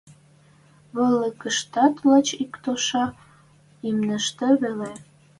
[0.95, 3.05] Вольыкыштат лач ик тоша
[3.87, 4.91] имништӹ веле.